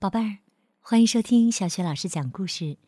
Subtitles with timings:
[0.00, 0.38] 宝贝儿，
[0.78, 2.78] 欢迎收听小雪老师讲故事，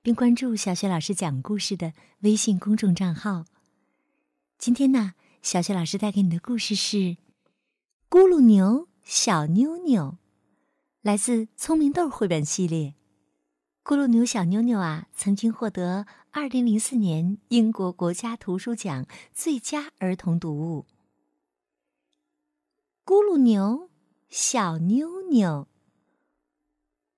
[0.00, 3.46] 并关注小雪老师讲故事的微信公众账号。
[4.58, 6.96] 今天呢，小雪老师带给你的故事是
[8.08, 10.04] 《咕噜牛小妞妞》，
[11.00, 12.94] 来自聪明豆绘本系列。
[13.82, 20.86] 咕噜牛小妞妞啊，曾经获得二零零四年英国国家图书奖最佳儿童读物。
[23.04, 23.90] 咕噜牛
[24.28, 25.66] 小妞妞。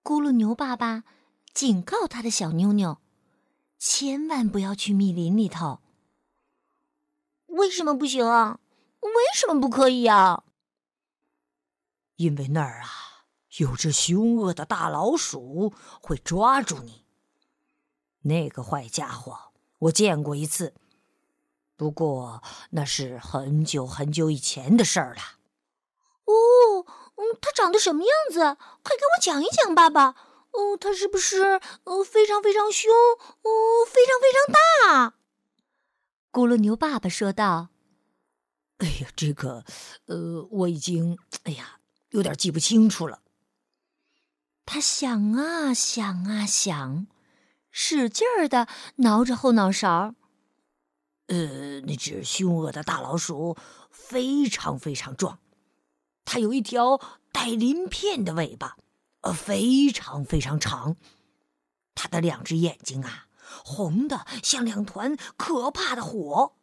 [0.05, 1.05] 咕噜牛爸爸
[1.55, 2.99] 警告他的小妞妞，
[3.79, 5.81] 千万不要去密林里头。
[7.47, 8.61] 为什么不行啊？
[9.01, 10.45] 为什么不可以啊？
[12.17, 13.25] 因为那儿啊，
[13.57, 15.73] 有只凶恶的大老鼠
[16.03, 17.07] 会抓住你。
[18.25, 20.75] 那个坏家伙，我见过一次，
[21.77, 25.23] 不过那是很久很久以前的事儿了。
[27.45, 27.53] 他。
[27.65, 28.41] 长得什么样子？
[28.83, 30.17] 快给我讲一讲，爸爸。
[30.51, 32.93] 哦，它是不是呃非常非常凶？
[32.93, 33.51] 哦，
[33.87, 35.15] 非常非常大？
[36.31, 37.69] 咕噜牛爸爸说道
[38.79, 39.65] ：“哎呀，这个，
[40.07, 41.79] 呃，我已经，哎呀，
[42.11, 43.21] 有点记不清楚了。”
[44.67, 47.07] 他想啊想啊想，
[47.71, 50.15] 使劲儿的挠着后脑勺。
[51.29, 53.57] 呃，那只凶恶的大老鼠
[53.91, 55.39] 非常非常壮。
[56.27, 57.01] 它有一条
[57.35, 58.77] 带鳞片的尾巴，
[59.23, 60.97] 呃，非常非常长。
[61.97, 63.27] 它的两只眼睛啊，
[63.65, 66.55] 红的像两团可怕的火，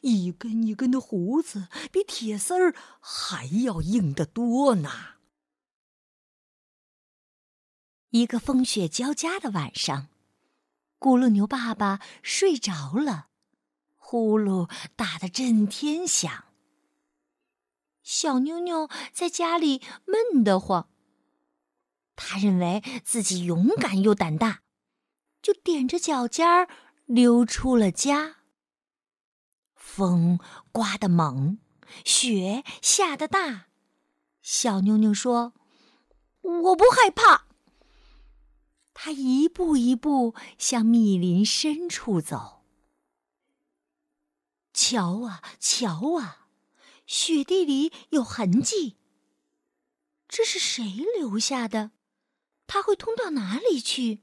[0.00, 4.90] 一根一根的胡子比铁丝儿还要硬得多呢。
[8.10, 10.08] 一个风雪交加的晚上，
[10.98, 13.28] 咕噜牛爸爸睡着了，
[13.96, 16.46] 呼噜打得震天响。
[18.10, 20.88] 小妞妞在家里闷得慌。
[22.16, 24.62] 他认为自己勇敢又胆大，
[25.40, 26.68] 就踮着脚尖儿
[27.06, 28.38] 溜出了家。
[29.76, 30.40] 风
[30.72, 31.60] 刮得猛，
[32.04, 33.68] 雪下得大。
[34.42, 35.52] 小妞妞说
[36.42, 37.46] ：“我不害怕。”
[38.92, 42.64] 他一步一步向密林深处走。
[44.74, 46.39] 瞧啊，瞧啊！
[47.12, 48.96] 雪地里有痕迹，
[50.28, 51.90] 这是谁留下的？
[52.68, 54.20] 它会通到哪里去？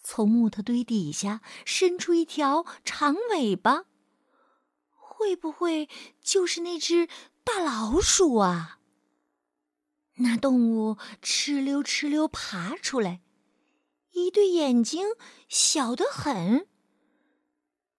[0.00, 3.86] 从木头堆底下伸出一条长尾巴，
[4.92, 5.88] 会不会
[6.22, 7.08] 就是那只
[7.42, 8.78] 大老鼠啊？
[10.18, 13.22] 那动物哧溜哧溜爬出来，
[14.12, 15.08] 一对眼睛
[15.48, 16.68] 小得很，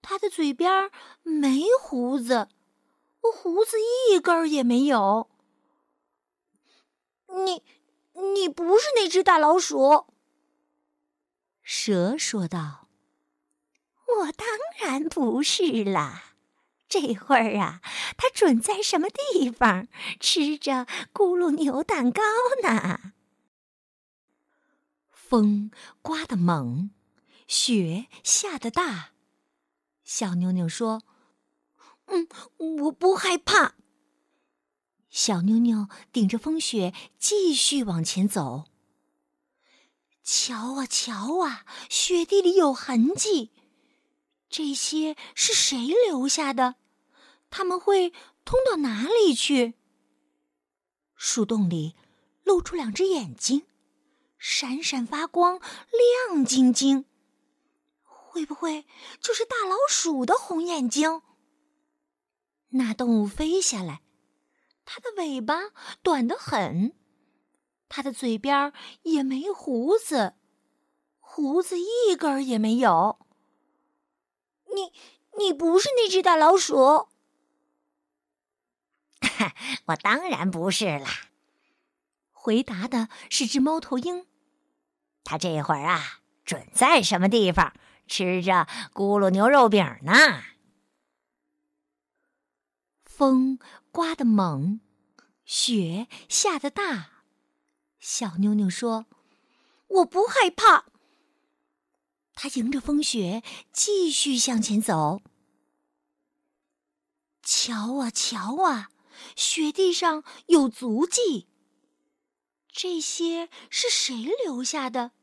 [0.01, 0.89] 它的嘴边
[1.22, 2.47] 没胡子。
[3.31, 3.77] 胡子
[4.11, 5.29] 一根也没有。
[7.27, 7.63] 你，
[8.33, 10.07] 你不是那只大老鼠。
[11.61, 12.88] 蛇说道
[14.19, 14.47] ：“我当
[14.79, 16.33] 然不是啦，
[16.88, 17.81] 这会儿啊，
[18.17, 19.88] 它准在什么地方
[20.19, 22.21] 吃着咕噜牛蛋糕
[22.63, 23.13] 呢。”
[25.11, 25.71] 风
[26.01, 26.91] 刮得猛，
[27.47, 29.11] 雪下得大。
[30.03, 31.03] 小妞妞说。
[32.07, 32.28] 嗯，
[32.81, 33.75] 我不害怕。
[35.09, 38.66] 小妞妞顶着风雪继续往前走。
[40.23, 43.51] 瞧啊瞧啊，雪地里有痕迹，
[44.50, 46.75] 这些是谁留下的？
[47.50, 48.12] 他们会
[48.44, 49.75] 通到哪里去？
[51.16, 51.95] 树洞里
[52.44, 53.66] 露出两只眼睛，
[54.38, 55.59] 闪闪发光，
[56.29, 57.06] 亮晶晶。
[58.03, 58.85] 会不会
[59.22, 61.22] 就是大老鼠的红眼睛？
[62.77, 64.01] 那动物飞下来，
[64.85, 65.55] 它的尾巴
[66.01, 66.93] 短得很，
[67.89, 68.71] 它的嘴边
[69.03, 70.35] 也没胡子，
[71.19, 73.19] 胡子一根也没有。
[74.73, 74.93] 你，
[75.38, 77.07] 你不是那只大老鼠？
[79.88, 81.09] 我当然不是啦。
[82.31, 84.25] 回答的是只猫头鹰，
[85.23, 87.73] 它这会儿啊，准在什么地方
[88.07, 90.13] 吃着咕噜牛肉饼呢？
[93.18, 93.58] 风
[93.92, 94.80] 刮得猛，
[95.44, 97.24] 雪下得大。
[98.00, 99.08] 小妞妞说
[99.90, 100.86] ：“我不害怕。”
[102.36, 103.42] 她迎着风雪
[103.74, 105.24] 继续向前走。
[107.42, 108.92] 瞧啊瞧啊，
[109.36, 111.48] 雪地上有足迹。
[112.72, 115.14] 这些是谁留下的？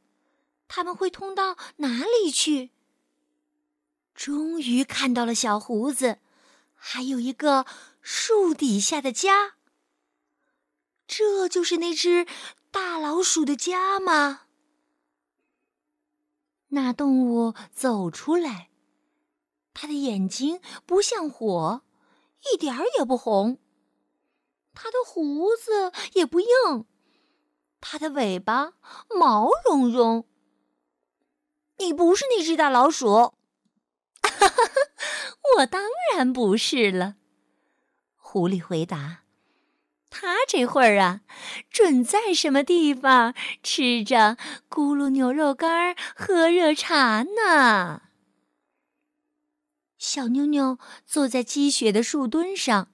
[0.66, 2.72] 他们会通到哪里去？
[4.16, 6.18] 终于看到了小胡子。
[6.86, 7.64] 还有一个
[8.02, 9.54] 树底下的家，
[11.06, 12.26] 这就是那只
[12.70, 14.42] 大老鼠的家吗？
[16.68, 18.68] 那动物走出来，
[19.72, 21.80] 它的眼睛不像火，
[22.52, 23.56] 一点儿也不红；
[24.74, 26.84] 它的胡子也不硬，
[27.80, 28.74] 它的尾巴
[29.08, 30.28] 毛茸茸。
[31.78, 33.32] 你不是那只大老鼠？
[35.56, 35.82] 我当
[36.16, 37.16] 然不是了。
[38.14, 39.24] 狐狸回答
[40.10, 41.22] ：“他这会儿啊，
[41.70, 44.36] 准在什么地方吃着
[44.70, 48.02] 咕噜牛肉干，喝热茶呢。”
[49.98, 52.92] 小妞妞坐在积雪的树墩上，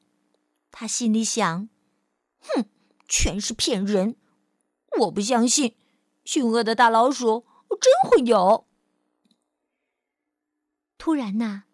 [0.71, 1.69] 他心里想
[2.41, 2.65] ：“哼，
[3.09, 4.17] 全是骗人！
[5.01, 5.77] 我不相信，
[6.25, 7.47] 凶恶的大老鼠
[7.81, 8.67] 真会有。”
[10.99, 11.65] 突然呐，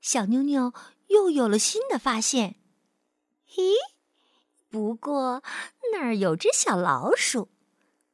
[0.00, 0.72] 小妞妞
[1.12, 2.56] 又有了新的发现。
[3.54, 3.74] 咦，
[4.70, 5.42] 不过
[5.92, 7.50] 那儿有只小老鼠，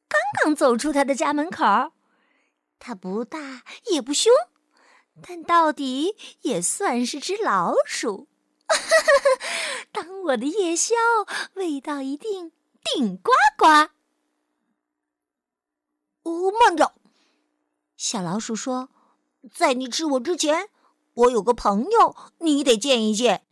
[0.09, 1.65] 刚刚走出他的家门口。
[2.81, 4.33] 它不大也不凶，
[5.23, 8.29] 但到底也算是只老鼠。
[9.91, 10.95] 当我的夜宵，
[11.55, 12.53] 味道一定
[12.85, 13.91] 顶呱呱。
[16.23, 16.95] 哦，慢着！
[17.97, 18.91] 小老鼠说
[19.53, 20.69] ：“在你吃我之前，
[21.19, 23.45] 我有个朋友，你得见一见。”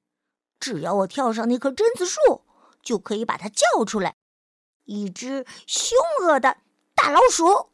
[0.60, 2.44] 只要我跳上那棵榛子树，
[2.82, 4.16] 就可以把它叫出来。
[4.84, 6.58] 一只凶恶的
[6.94, 7.70] 大老鼠。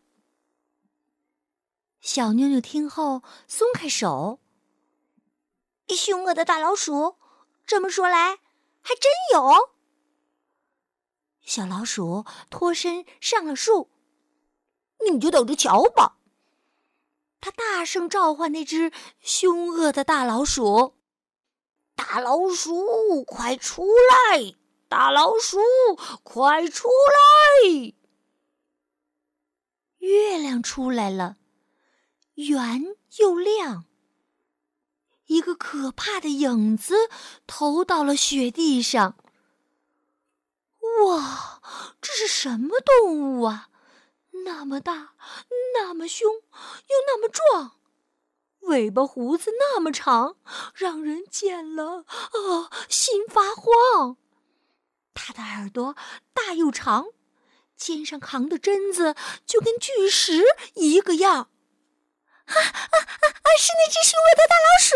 [2.01, 4.41] 小妞妞听后松开手。
[5.89, 7.17] 凶恶的大老鼠，
[7.67, 8.39] 这么说来，
[8.81, 9.71] 还真有。
[11.43, 13.91] 小老鼠脱身上了树，
[15.11, 16.17] 你就等着瞧吧。
[17.43, 20.95] 他大声召唤那只凶恶的大老鼠。
[21.97, 24.55] 大老鼠，快出来！
[24.89, 25.59] 大老鼠，
[26.23, 27.95] 快出来！
[29.99, 31.37] 月亮出来了，
[32.35, 33.87] 圆又亮。
[35.27, 36.95] 一个可怕的影子
[37.49, 39.17] 投到了雪地上。
[41.07, 41.61] 哇，
[42.01, 43.69] 这是什么动物啊？
[44.45, 45.15] 那么大，
[45.75, 47.79] 那么凶，又那么壮。
[48.61, 50.37] 尾巴胡子那么长，
[50.75, 54.17] 让人见了啊心发慌。
[55.15, 55.97] 它的耳朵
[56.33, 57.07] 大又长，
[57.77, 60.45] 肩上扛的榛子就跟巨石
[60.75, 61.51] 一个样。
[62.45, 63.49] 啊啊啊！
[63.59, 64.95] 是那只凶恶的大老鼠！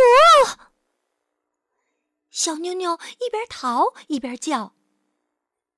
[2.30, 4.74] 小妞妞一边逃一边叫。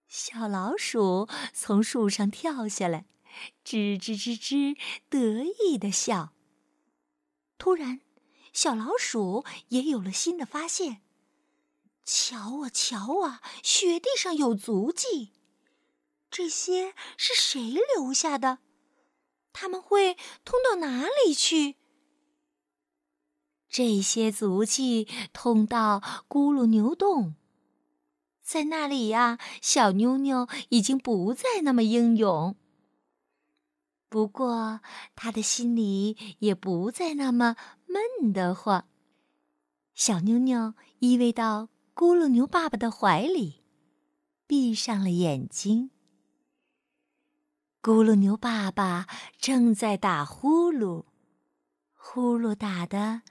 [0.06, 3.04] 小老鼠从树上跳下来，
[3.64, 4.76] 吱吱吱吱，
[5.08, 6.32] 得意的笑。
[7.58, 8.00] 突然，
[8.52, 11.02] 小老鼠也有了新的发现。
[12.04, 15.32] 瞧啊瞧啊，雪地上有足迹，
[16.30, 17.60] 这些是谁
[17.96, 18.60] 留下的？
[19.52, 20.14] 他们会
[20.44, 21.76] 通到哪里去？
[23.68, 27.34] 这些足迹通到咕噜牛洞，
[28.42, 32.56] 在那里呀，小妞妞已经不再那么英勇。
[34.08, 34.80] 不过，
[35.14, 37.56] 他的心里也不再那么
[37.86, 38.86] 闷得慌。
[39.94, 43.64] 小妞妞依偎到咕噜牛爸爸的怀里，
[44.46, 45.90] 闭上了眼睛。
[47.82, 49.06] 咕噜牛爸爸
[49.38, 51.04] 正在打呼噜，
[51.92, 53.22] 呼噜打得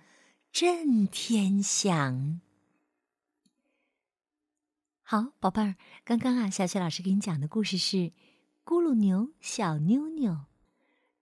[0.51, 2.41] 震天响。
[5.01, 7.98] 好，宝贝儿，刚刚啊，小雪老师给你讲的故事是
[8.65, 10.31] 《咕噜牛小妞妞》。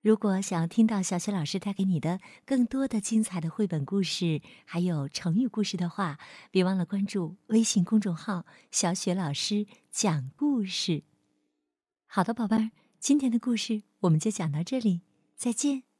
[0.05, 6.19] 如果想要听到小雪老师带给你的更多的精彩的绘本故事，还有成语故事的话，
[6.51, 11.01] 别忘了关注微信公众号“小雪老师讲故事”。
[12.05, 12.69] 好的，宝贝儿，
[12.99, 15.01] 今天的故事我们就讲到这里，
[15.35, 15.94] 再见。